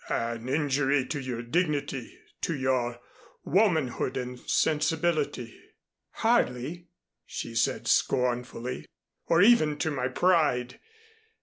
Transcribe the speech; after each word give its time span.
"An 0.09 0.49
injury 0.49 1.05
to 1.05 1.19
your 1.19 1.43
dignity, 1.43 2.17
to 2.41 2.55
your 2.55 2.99
womanhood 3.45 4.17
and 4.17 4.39
sensibility" 4.39 5.55
"Hardly," 6.25 6.87
she 7.23 7.53
said 7.53 7.87
scornfully, 7.87 8.87
"or 9.27 9.43
even 9.43 9.77
to 9.77 9.91
my 9.91 10.07
pride. 10.07 10.79